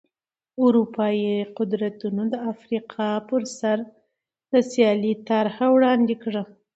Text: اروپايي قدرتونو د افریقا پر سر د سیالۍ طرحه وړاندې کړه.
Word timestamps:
اروپايي 0.63 1.35
قدرتونو 1.57 2.21
د 2.33 2.35
افریقا 2.51 3.09
پر 3.29 3.41
سر 3.57 3.77
د 4.51 4.53
سیالۍ 4.71 5.13
طرحه 5.29 5.65
وړاندې 5.75 6.15
کړه. 6.23 6.43